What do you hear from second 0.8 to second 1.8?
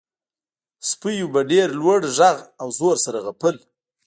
سپیو په ډیر